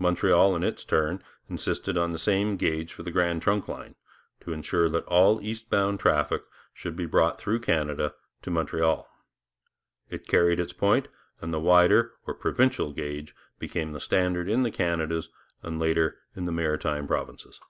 [0.00, 3.94] Montreal, in its turn, insisted on the same gauge for the Grand Trunk line,
[4.40, 6.42] to ensure that all east bound traffic
[6.74, 9.08] should be brought through Canada to Montreal.
[10.08, 11.06] It carried its point,
[11.40, 15.28] and the wider or 'provincial' gauge became the standard in the Canadas,
[15.62, 17.60] and later in the Maritime Provinces.